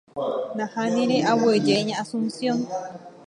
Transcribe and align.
Nahániri 0.57 1.17
aguyje 1.31 1.75
ña 1.87 1.95
Anunciación 2.01 2.57